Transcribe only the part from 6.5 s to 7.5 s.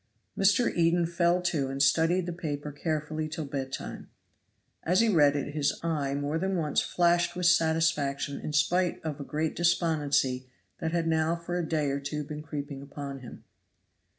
once flashed with